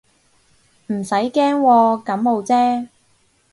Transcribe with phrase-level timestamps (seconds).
[0.87, 2.87] 唔使驚喎，感冒啫